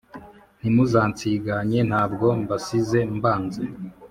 [0.59, 3.63] Ntimuzansiganye Ntabwo mbasize mbanze